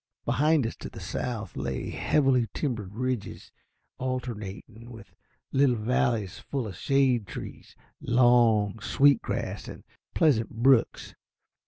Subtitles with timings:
[0.25, 3.51] Behind us to the south lay heavily timbered ridges,
[3.99, 5.13] alternating with
[5.51, 9.83] little valleys full of shade trees, long, sweet grass, and
[10.15, 11.13] pleasant brooks.